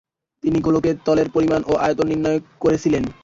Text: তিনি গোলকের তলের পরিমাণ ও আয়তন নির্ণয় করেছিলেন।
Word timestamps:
তিনি 0.43 0.57
গোলকের 0.61 0.95
তলের 1.05 1.27
পরিমাণ 1.31 1.61
ও 1.65 1.83
আয়তন 1.85 2.07
নির্ণয় 2.11 2.39
করেছিলেন। 2.63 3.03